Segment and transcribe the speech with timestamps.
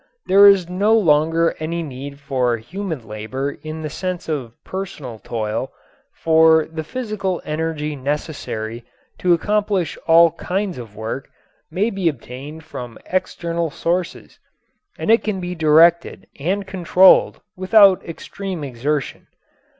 [0.25, 5.71] There is no longer any need for human labor in the sense of personal toil,
[6.15, 8.83] for the physical energy necessary
[9.19, 11.29] to accomplish all kinds of work
[11.69, 14.39] may be obtained from external sources
[14.97, 19.27] and it can be directed and controlled without extreme exertion.